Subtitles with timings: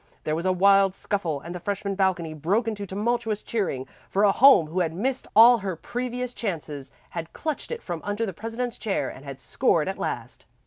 [0.23, 4.31] There was a wild scuffle and the freshman balcony broke into tumultuous cheering, for a
[4.31, 8.79] home who had missed all her previous chances had clutched it from under the president's
[8.79, 10.45] chair and had scored at last.